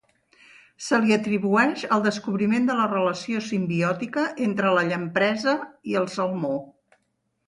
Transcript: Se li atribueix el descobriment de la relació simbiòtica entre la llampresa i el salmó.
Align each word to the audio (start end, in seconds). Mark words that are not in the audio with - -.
Se 0.83 0.97
li 1.01 1.11
atribueix 1.15 1.83
el 1.97 2.01
descobriment 2.05 2.65
de 2.69 2.77
la 2.79 2.87
relació 2.93 3.41
simbiòtica 3.49 4.23
entre 4.47 4.71
la 4.79 4.87
llampresa 4.87 5.55
i 5.93 5.99
el 6.01 6.09
salmó. 6.15 6.55